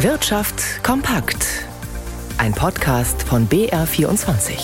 Wirtschaft 0.00 0.84
kompakt. 0.84 1.64
Ein 2.36 2.52
Podcast 2.52 3.22
von 3.22 3.48
BR24. 3.48 4.58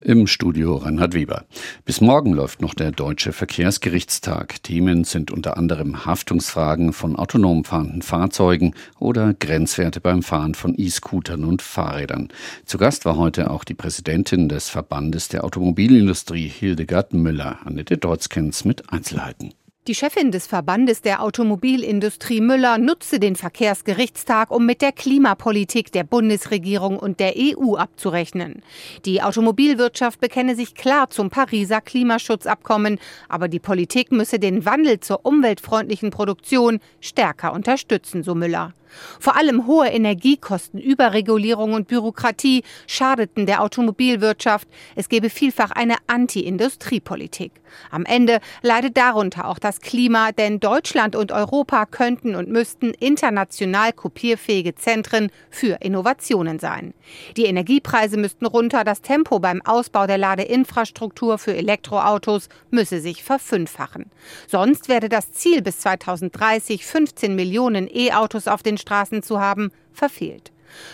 Im 0.00 0.26
Studio 0.26 0.74
Reinhard 0.74 1.14
Weber. 1.14 1.44
Bis 1.84 2.00
morgen 2.00 2.32
läuft 2.32 2.60
noch 2.60 2.74
der 2.74 2.90
Deutsche 2.90 3.32
Verkehrsgerichtstag. 3.32 4.60
Themen 4.64 5.04
sind 5.04 5.30
unter 5.30 5.56
anderem 5.56 6.04
Haftungsfragen 6.04 6.92
von 6.92 7.14
autonom 7.14 7.62
fahrenden 7.62 8.02
Fahrzeugen 8.02 8.74
oder 8.98 9.32
Grenzwerte 9.32 10.00
beim 10.00 10.24
Fahren 10.24 10.56
von 10.56 10.74
E-Scootern 10.76 11.44
und 11.44 11.62
Fahrrädern. 11.62 12.26
Zu 12.64 12.76
Gast 12.78 13.04
war 13.04 13.16
heute 13.16 13.50
auch 13.52 13.62
die 13.62 13.74
Präsidentin 13.74 14.48
des 14.48 14.68
Verbandes 14.68 15.28
der 15.28 15.44
Automobilindustrie, 15.44 16.48
Hildegard 16.48 17.14
Müller. 17.14 17.60
Annette 17.64 17.98
Deutzkens 17.98 18.64
mit 18.64 18.92
Einzelheiten. 18.92 19.52
Die 19.86 19.94
Chefin 19.94 20.32
des 20.32 20.48
Verbandes 20.48 21.00
der 21.00 21.22
Automobilindustrie 21.22 22.40
Müller 22.40 22.76
nutzte 22.76 23.20
den 23.20 23.36
Verkehrsgerichtstag, 23.36 24.50
um 24.50 24.66
mit 24.66 24.82
der 24.82 24.90
Klimapolitik 24.90 25.92
der 25.92 26.02
Bundesregierung 26.02 26.98
und 26.98 27.20
der 27.20 27.34
EU 27.36 27.76
abzurechnen. 27.76 28.64
Die 29.04 29.22
Automobilwirtschaft 29.22 30.18
bekenne 30.18 30.56
sich 30.56 30.74
klar 30.74 31.08
zum 31.10 31.30
Pariser 31.30 31.80
Klimaschutzabkommen, 31.80 32.98
aber 33.28 33.46
die 33.46 33.60
Politik 33.60 34.10
müsse 34.10 34.40
den 34.40 34.64
Wandel 34.64 34.98
zur 34.98 35.24
umweltfreundlichen 35.24 36.10
Produktion 36.10 36.80
stärker 37.00 37.52
unterstützen, 37.52 38.24
so 38.24 38.34
Müller. 38.34 38.74
Vor 39.20 39.36
allem 39.36 39.66
hohe 39.66 39.88
Energiekosten, 39.88 40.80
Überregulierung 40.80 41.72
und 41.72 41.88
Bürokratie 41.88 42.62
schadeten 42.86 43.46
der 43.46 43.62
Automobilwirtschaft. 43.62 44.68
Es 44.94 45.08
gebe 45.08 45.30
vielfach 45.30 45.70
eine 45.70 45.96
Anti-Industriepolitik. 46.06 47.52
Am 47.90 48.04
Ende 48.04 48.40
leidet 48.62 48.96
darunter 48.96 49.48
auch 49.48 49.58
das 49.58 49.80
Klima, 49.80 50.32
denn 50.32 50.60
Deutschland 50.60 51.16
und 51.16 51.32
Europa 51.32 51.86
könnten 51.86 52.34
und 52.34 52.48
müssten 52.48 52.92
international 52.92 53.92
kopierfähige 53.92 54.74
Zentren 54.74 55.30
für 55.50 55.78
Innovationen 55.80 56.58
sein. 56.58 56.94
Die 57.36 57.46
Energiepreise 57.46 58.16
müssten 58.16 58.46
runter, 58.46 58.84
das 58.84 59.02
Tempo 59.02 59.38
beim 59.38 59.62
Ausbau 59.62 60.06
der 60.06 60.18
Ladeinfrastruktur 60.18 61.38
für 61.38 61.54
Elektroautos 61.54 62.48
müsse 62.70 63.00
sich 63.00 63.22
verfünffachen. 63.22 64.10
Sonst 64.46 64.88
werde 64.88 65.08
das 65.08 65.32
Ziel 65.32 65.62
bis 65.62 65.80
2030 65.80 66.84
15 66.84 67.34
Millionen 67.34 67.88
E-Autos 67.92 68.48
auf 68.48 68.62
den 68.62 68.75
Straßen 68.78 69.22
zu 69.22 69.40
haben, 69.40 69.70
verfehlt. 69.92 70.52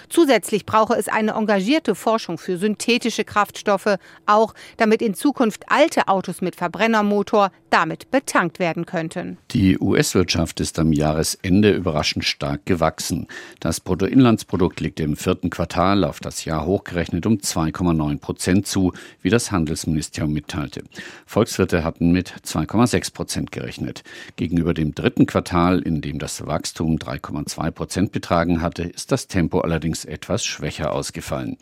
Zusätzlich 0.09 0.67
brauche 0.67 0.95
es 0.95 1.09
eine 1.09 1.33
engagierte 1.33 1.95
Forschung 1.95 2.39
für 2.39 2.59
synthetische 2.59 3.25
Kraftstoffe, 3.25 3.97
auch 4.27 4.55
damit 4.77 5.03
in 5.03 5.15
Zukunft 5.15 5.65
alte 5.69 6.09
Autos 6.09 6.41
mit 6.41 6.57
Verbrennermotor 6.57 7.51
damit 7.71 8.11
betankt 8.11 8.59
werden 8.59 8.85
könnten. 8.85 9.39
Die 9.51 9.79
US-Wirtschaft 9.79 10.61
ist 10.61 10.79
am 10.79 10.93
Jahresende 10.93 11.73
überraschend 11.73 12.25
stark 12.25 12.67
gewachsen. 12.67 13.27
Das 13.61 13.81
Bruttoinlandsprodukt 13.81 14.81
liegt 14.81 15.01
im 15.01 15.17
vierten 15.17 15.49
Quartal 15.49 16.05
auf 16.05 16.21
das 16.21 16.45
Jahr 16.45 16.67
hochgerechnet 16.67 17.25
um 17.25 17.39
2,9 17.39 18.19
Prozent 18.19 18.67
zu, 18.67 18.93
wie 19.23 19.31
das 19.31 19.51
Handelsministerium 19.51 20.33
mitteilte. 20.33 20.85
Volkswirte 21.25 21.83
hatten 21.83 22.13
mit 22.13 22.35
2,6 22.45 23.15
Prozent 23.15 23.53
gerechnet. 23.53 24.03
Gegenüber 24.37 24.75
dem 24.75 24.95
dritten 24.95 25.25
Quartal, 25.27 25.81
in 25.81 26.03
dem 26.03 26.19
das 26.19 26.47
Wachstum 26.47 26.97
3,2 26.97 27.71
Prozent 27.71 28.13
betragen 28.13 28.61
hatte, 28.61 28.83
ist 28.83 29.13
das 29.13 29.29
Tempo 29.29 29.61
allerdings 29.61 29.72
etwas 30.05 30.45
schwächer 30.45 30.93
ausgefallen. 30.93 31.57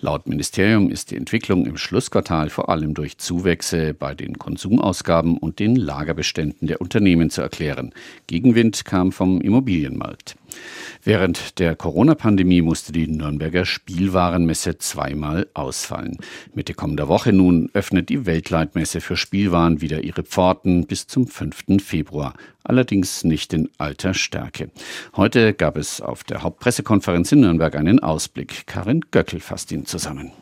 Laut 0.00 0.26
Ministerium 0.26 0.90
ist 0.90 1.10
die 1.10 1.16
Entwicklung 1.16 1.66
im 1.66 1.76
Schlussquartal 1.76 2.50
vor 2.50 2.68
allem 2.68 2.94
durch 2.94 3.18
Zuwächse 3.18 3.94
bei 3.94 4.14
den 4.14 4.38
Konsumausgaben 4.38 5.36
und 5.36 5.58
den 5.58 5.76
Lagerbeständen 5.76 6.68
der 6.68 6.80
Unternehmen 6.80 7.30
zu 7.30 7.42
erklären. 7.42 7.92
Gegenwind 8.26 8.84
kam 8.84 9.12
vom 9.12 9.40
Immobilienmarkt. 9.40 10.36
Während 11.04 11.58
der 11.58 11.74
Corona-Pandemie 11.74 12.62
musste 12.62 12.92
die 12.92 13.08
Nürnberger 13.08 13.64
Spielwarenmesse 13.64 14.78
zweimal 14.78 15.48
ausfallen. 15.54 16.18
Mitte 16.54 16.74
kommender 16.74 17.08
Woche 17.08 17.32
nun 17.32 17.70
öffnet 17.72 18.08
die 18.08 18.26
Weltleitmesse 18.26 19.00
für 19.00 19.16
Spielwaren 19.16 19.80
wieder 19.80 20.04
ihre 20.04 20.22
Pforten 20.22 20.86
bis 20.86 21.06
zum 21.06 21.26
5. 21.26 21.82
Februar. 21.82 22.34
Allerdings 22.64 23.24
nicht 23.24 23.52
in 23.52 23.68
alter 23.78 24.14
Stärke. 24.14 24.70
Heute 25.16 25.54
gab 25.54 25.76
es 25.76 26.00
auf 26.00 26.24
der 26.24 26.42
Hauptpressekonferenz 26.42 27.32
in 27.32 27.40
Nürnberg 27.40 27.74
einen 27.74 27.98
Ausblick. 27.98 28.66
Karin 28.66 29.00
Göckel 29.10 29.40
fasst 29.40 29.72
ihn 29.72 29.86
zusammen. 29.86 30.32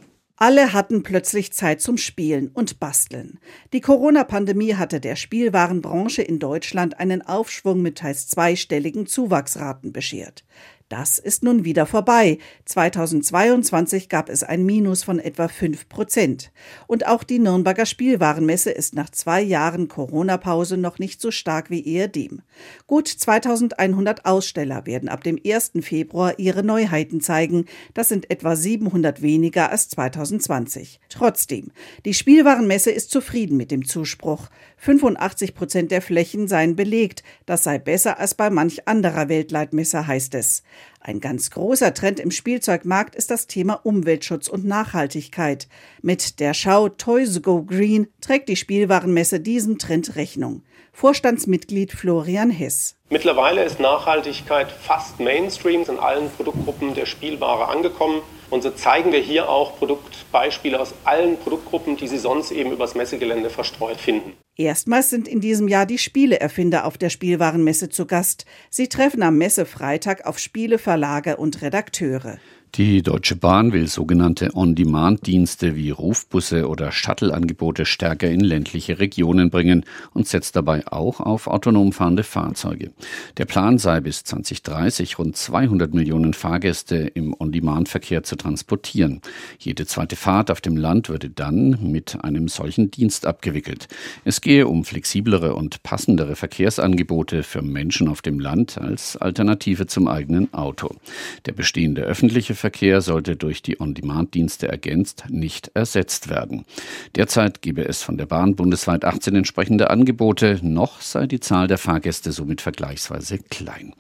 Alle 0.43 0.73
hatten 0.73 1.03
plötzlich 1.03 1.53
Zeit 1.53 1.83
zum 1.83 1.99
Spielen 1.99 2.49
und 2.49 2.81
Basteln. 2.81 3.39
Die 3.75 3.83
Corona-Pandemie 3.83 4.75
hatte 4.75 4.99
der 4.99 5.15
Spielwarenbranche 5.15 6.23
in 6.23 6.39
Deutschland 6.39 6.99
einen 6.99 7.21
Aufschwung 7.21 7.83
mit 7.83 7.99
teils 7.99 8.27
zweistelligen 8.27 9.05
Zuwachsraten 9.05 9.93
beschert. 9.93 10.47
Das 10.91 11.21
ist 11.21 11.45
nun 11.45 11.65
wieder 11.65 11.87
vorbei. 11.87 12.39
2022 12.65 14.09
gab 14.09 14.29
es 14.29 14.43
ein 14.43 14.67
Minus 14.67 15.05
von 15.05 15.21
etwa 15.21 15.47
5 15.47 15.89
Prozent. 15.89 16.51
Und 16.89 17.07
auch 17.07 17.23
die 17.23 17.39
Nürnberger 17.39 17.87
Spielwarenmesse 17.87 18.73
ist 18.73 18.97
nach 18.97 19.09
zwei 19.09 19.41
Jahren 19.41 19.87
Corona-Pause 19.87 20.77
noch 20.77 20.99
nicht 20.99 21.21
so 21.21 21.31
stark 21.31 21.71
wie 21.71 21.85
ehedem. 21.85 22.43
Gut 22.89 23.07
2100 23.07 24.27
Aussteller 24.27 24.85
werden 24.85 25.09
ab 25.09 25.23
dem 25.23 25.39
1. 25.47 25.75
Februar 25.81 26.41
ihre 26.41 26.65
Neuheiten 26.65 27.21
zeigen. 27.21 27.67
Das 27.95 28.09
sind 28.09 28.29
etwa 28.29 28.57
700 28.57 29.23
weniger 29.23 29.71
als 29.71 29.91
2020. 29.91 30.99
Trotzdem, 31.09 31.71
die 32.05 32.15
Spielwarenmesse 32.15 32.91
ist 32.91 33.13
zufrieden 33.13 33.57
mit 33.57 33.71
dem 33.71 33.87
Zuspruch. 33.87 34.49
85 34.79 35.55
Prozent 35.55 35.93
der 35.93 36.03
Flächen 36.03 36.49
seien 36.49 36.75
belegt. 36.75 37.23
Das 37.47 37.63
sei 37.63 37.79
besser 37.79 38.19
als 38.19 38.35
bei 38.35 38.51
manch 38.51 38.89
anderer 38.89 39.29
Weltleitmesse, 39.29 40.09
heißt 40.09 40.35
es. 40.35 40.65
Ein 41.01 41.21
ganz 41.21 41.51
großer 41.51 41.95
Trend 41.95 42.21
im 42.21 42.31
Spielzeugmarkt 42.31 43.15
ist 43.15 43.31
das 43.31 43.47
Thema 43.47 43.81
Umweltschutz 43.85 44.49
und 44.49 44.67
Nachhaltigkeit. 44.67 45.67
Mit 46.03 46.41
der 46.41 46.53
Schau 46.53 46.89
Toys 46.89 47.41
Go 47.43 47.63
Green 47.63 48.09
trägt 48.21 48.49
die 48.49 48.57
Spielwarenmesse 48.57 49.41
diesem 49.41 49.79
Trend 49.79 50.17
Rechnung. 50.17 50.63
Vorstandsmitglied 50.93 51.93
Florian 51.93 52.51
Hess. 52.51 52.97
Mittlerweile 53.09 53.65
ist 53.65 53.81
Nachhaltigkeit 53.81 54.71
fast 54.71 55.21
Mainstream 55.21 55.85
in 55.89 55.99
allen 55.99 56.31
Produktgruppen 56.31 56.95
der 56.95 57.07
Spielware 57.07 57.69
angekommen. 57.69 58.21
Und 58.51 58.63
so 58.63 58.71
zeigen 58.71 59.13
wir 59.13 59.21
hier 59.21 59.49
auch 59.49 59.79
Produktbeispiele 59.79 60.79
aus 60.79 60.93
allen 61.05 61.39
Produktgruppen, 61.39 61.97
die 61.97 62.09
Sie 62.09 62.19
sonst 62.19 62.51
eben 62.51 62.73
übers 62.73 62.95
Messegelände 62.95 63.49
verstreut 63.49 63.99
finden. 63.99 64.33
Erstmals 64.57 65.09
sind 65.09 65.29
in 65.29 65.41
diesem 65.41 65.69
Jahr 65.69 65.87
die 65.87 65.99
Spieleerfinder 65.99 66.85
auf 66.85 66.99
der 66.99 67.09
Spielwarenmesse 67.09 67.89
zu 67.89 68.07
Gast. 68.07 68.45
Sie 68.69 68.89
treffen 68.89 69.23
am 69.23 69.39
Messefreitag 69.39 70.27
auf 70.27 70.39
Spieleverlage 70.39 71.37
und 71.37 71.63
Redakteure. 71.63 72.39
Die 72.77 73.03
Deutsche 73.03 73.35
Bahn 73.35 73.73
will 73.73 73.89
sogenannte 73.89 74.55
On-Demand-Dienste 74.55 75.75
wie 75.75 75.91
Rufbusse 75.91 76.69
oder 76.69 76.93
Shuttle-Angebote 76.93 77.85
stärker 77.85 78.31
in 78.31 78.39
ländliche 78.39 79.01
Regionen 79.01 79.51
bringen 79.51 79.85
und 80.15 80.29
setzt 80.29 80.55
dabei 80.55 80.87
auch 80.87 81.19
auf 81.19 81.49
autonom 81.49 81.91
fahrende 81.91 82.23
Fahrzeuge. 82.23 82.93
Der 83.39 83.47
Plan 83.47 83.79
sei 83.79 84.01
bis 84.01 84.23
2030 84.23 85.19
rund 85.19 85.37
200 85.37 85.93
Millionen 85.93 86.33
Fahrgäste 86.33 86.95
im 86.95 87.35
On-Demand-Verkehr 87.37 88.23
zu 88.23 88.37
transportieren. 88.37 89.21
Jede 89.59 89.85
zweite 89.85 90.15
Fahrt 90.15 90.53
auf 90.53 90.61
dem 90.61 90.77
Land 90.77 91.09
würde 91.09 91.29
dann 91.29 91.77
mit 91.83 92.23
einem 92.23 92.47
solchen 92.47 92.93
Dienst 92.93 93.27
abgewickelt. 93.27 93.89
Es 94.25 94.41
gehe 94.41 94.69
um 94.69 94.85
flexiblere 94.85 95.57
und 95.57 95.83
passendere 95.83 96.37
Verkehrsangebote 96.37 97.43
für 97.43 97.63
Menschen 97.63 98.07
auf 98.07 98.23
dem 98.23 98.39
Land 98.39 98.79
als 98.79 99.17
Alternative 99.17 99.89
zum 99.89 100.07
eigenen 100.07 100.55
Auto. 100.55 100.95
Der 101.47 101.53
bestehende 101.53 102.03
öffentliche 102.03 102.60
Verkehr 102.61 103.01
sollte 103.01 103.37
durch 103.37 103.63
die 103.63 103.81
On-Demand-Dienste 103.81 104.69
ergänzt, 104.69 105.25
nicht 105.29 105.71
ersetzt 105.75 106.29
werden. 106.29 106.65
Derzeit 107.17 107.63
gebe 107.63 107.85
es 107.89 108.03
von 108.03 108.19
der 108.19 108.27
Bahn 108.27 108.55
bundesweit 108.55 109.05
18 109.05 109.35
entsprechende 109.35 109.91
Angebote. 109.91 110.61
Noch 110.63 111.01
sei 111.01 111.27
die 111.27 111.41
Zahl 111.41 111.67
der 111.67 111.79
Fahrgäste 111.79 112.33
somit 112.33 112.61
vergleichsweise 112.61 113.39
klein. 113.39 113.95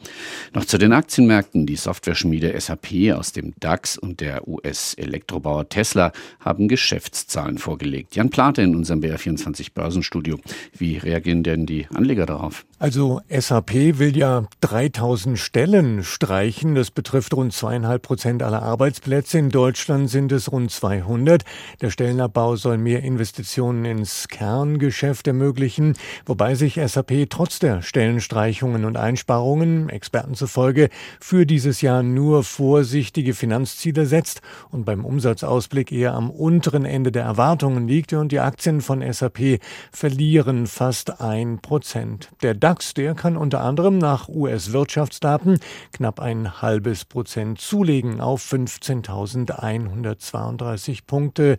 Noch 0.52 0.64
zu 0.64 0.78
den 0.78 0.92
Aktienmärkten. 0.92 1.66
Die 1.66 1.76
Softwareschmiede 1.76 2.58
SAP 2.60 3.12
aus 3.16 3.32
dem 3.32 3.54
DAX 3.58 3.96
und 3.96 4.20
der 4.20 4.46
US-Elektrobauer 4.46 5.68
Tesla 5.68 6.12
haben 6.38 6.68
Geschäftszahlen 6.68 7.58
vorgelegt. 7.58 8.14
Jan 8.14 8.30
Plate 8.30 8.62
in 8.62 8.76
unserem 8.76 9.00
BR24 9.00 9.68
Börsenstudio. 9.74 10.38
Wie 10.76 10.98
reagieren 10.98 11.42
denn 11.42 11.66
die 11.66 11.86
Anleger 11.94 12.26
darauf? 12.26 12.66
Also 12.78 13.20
SAP 13.28 13.98
will 13.98 14.16
ja 14.16 14.46
3000 14.62 15.38
Stellen 15.38 16.02
streichen. 16.02 16.74
Das 16.74 16.90
betrifft 16.90 17.34
rund 17.34 17.52
zweieinhalb 17.52 18.02
Prozent 18.02 18.42
aller 18.50 18.62
Arbeitsplätze 18.62 19.38
in 19.38 19.50
Deutschland 19.50 20.10
sind 20.10 20.32
es 20.32 20.50
rund 20.50 20.72
200. 20.72 21.44
Der 21.80 21.90
Stellenabbau 21.90 22.56
soll 22.56 22.78
mehr 22.78 23.04
Investitionen 23.04 23.84
ins 23.84 24.26
Kerngeschäft 24.26 25.28
ermöglichen, 25.28 25.94
wobei 26.26 26.56
sich 26.56 26.80
SAP 26.84 27.30
trotz 27.30 27.60
der 27.60 27.80
Stellenstreichungen 27.80 28.84
und 28.84 28.96
Einsparungen, 28.96 29.88
Experten 29.88 30.34
zufolge, 30.34 30.90
für 31.20 31.46
dieses 31.46 31.80
Jahr 31.80 32.02
nur 32.02 32.42
vorsichtige 32.42 33.34
Finanzziele 33.34 34.04
setzt 34.04 34.42
und 34.72 34.84
beim 34.84 35.04
Umsatzausblick 35.04 35.92
eher 35.92 36.14
am 36.14 36.28
unteren 36.28 36.84
Ende 36.84 37.12
der 37.12 37.22
Erwartungen 37.22 37.86
liegt 37.86 38.12
und 38.14 38.32
die 38.32 38.40
Aktien 38.40 38.80
von 38.80 39.00
SAP 39.12 39.60
verlieren 39.92 40.66
fast 40.66 41.20
ein 41.20 41.60
Prozent. 41.60 42.30
Der 42.42 42.54
DAX, 42.54 42.94
der 42.94 43.14
kann 43.14 43.36
unter 43.36 43.60
anderem 43.60 43.98
nach 43.98 44.28
US-Wirtschaftsdaten 44.28 45.60
knapp 45.92 46.18
ein 46.18 46.60
halbes 46.60 47.04
Prozent 47.04 47.60
zulegen 47.60 48.20
auf 48.40 48.52
15.132 48.52 51.00
Punkte. 51.06 51.58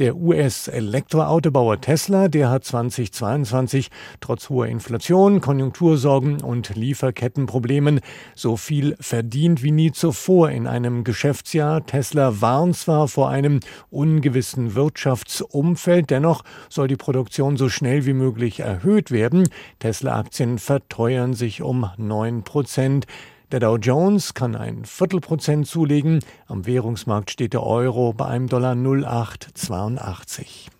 Der 0.00 0.16
US-Elektroautobauer 0.16 1.80
Tesla, 1.80 2.26
der 2.26 2.50
hat 2.50 2.64
2022 2.64 3.90
trotz 4.20 4.48
hoher 4.48 4.66
Inflation, 4.66 5.40
Konjunktursorgen 5.40 6.42
und 6.42 6.74
Lieferkettenproblemen 6.74 8.00
so 8.34 8.56
viel 8.56 8.96
verdient 8.98 9.62
wie 9.62 9.70
nie 9.70 9.92
zuvor 9.92 10.50
in 10.50 10.66
einem 10.66 11.04
Geschäftsjahr. 11.04 11.86
Tesla 11.86 12.40
warnt 12.40 12.76
zwar 12.76 13.06
vor 13.06 13.28
einem 13.28 13.60
ungewissen 13.90 14.74
Wirtschaftsumfeld, 14.74 16.10
dennoch 16.10 16.42
soll 16.68 16.88
die 16.88 16.96
Produktion 16.96 17.56
so 17.56 17.68
schnell 17.68 18.04
wie 18.04 18.14
möglich 18.14 18.58
erhöht 18.58 19.12
werden. 19.12 19.48
Tesla-Aktien 19.78 20.58
verteuern 20.58 21.34
sich 21.34 21.62
um 21.62 21.88
9 21.98 22.42
Prozent. 22.42 23.06
Der 23.54 23.60
Dow 23.60 23.76
Jones 23.76 24.34
kann 24.34 24.56
ein 24.56 24.84
Viertelprozent 24.84 25.68
zulegen. 25.68 26.18
Am 26.48 26.66
Währungsmarkt 26.66 27.30
steht 27.30 27.52
der 27.52 27.62
Euro 27.62 28.12
bei 28.12 28.26
einem 28.26 28.48
Dollar 28.48 28.74
0,882. 28.74 30.72